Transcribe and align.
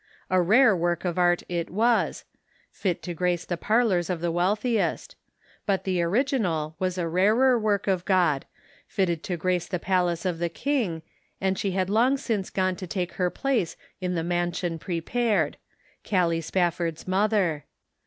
A 0.31 0.41
rare 0.41 0.75
work 0.75 1.05
of 1.05 1.19
art 1.19 1.43
it 1.47 1.69
was— 1.69 2.25
fit 2.71 3.03
to 3.03 3.13
grace 3.13 3.45
the 3.45 3.55
parlors 3.55 4.09
of 4.09 4.19
the 4.19 4.31
wealthiest; 4.31 5.15
but 5.67 5.83
the 5.83 6.01
original 6.01 6.75
was 6.79 6.97
a 6.97 7.07
rarer 7.07 7.59
work 7.59 7.85
of 7.85 8.03
God, 8.03 8.47
fitted 8.87 9.21
to 9.25 9.37
grace 9.37 9.67
the 9.67 9.77
palace 9.77 10.25
of 10.25 10.39
the 10.39 10.49
King, 10.49 11.03
and 11.39 11.55
she 11.55 11.73
had 11.73 11.87
long 11.91 12.17
since 12.17 12.49
gone 12.49 12.75
to 12.77 12.87
take 12.87 13.11
her 13.21 13.29
place 13.29 13.77
in 14.01 14.15
the 14.15 14.23
"mansion 14.23 14.79
prepared;"— 14.79 15.57
Callie 16.03 16.41
Spafford's 16.41 17.07
mother. 17.07 17.65